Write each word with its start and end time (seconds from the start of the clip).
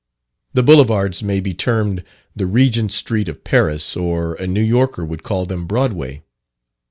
The 0.55 0.63
Boulevards 0.63 1.21
may 1.21 1.39
be 1.39 1.53
termed 1.53 2.03
the 2.35 2.47
Regent 2.47 2.91
Street 2.91 3.27
of 3.29 3.43
Paris, 3.43 3.95
or 3.95 4.33
a 4.33 4.47
New 4.47 4.63
Yorker 4.63 5.05
would 5.05 5.21
call 5.21 5.45
them 5.45 5.67
Broadway. 5.67 6.23